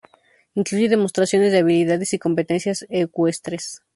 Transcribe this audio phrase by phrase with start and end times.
[0.55, 3.83] Incluye demostraciones de habilidades y competencias ecuestres.